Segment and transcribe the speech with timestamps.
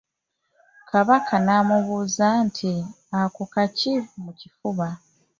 [0.89, 2.73] Kabaka n’amubuuza nti
[3.21, 3.93] ako kaki
[4.23, 4.87] mu kifuba?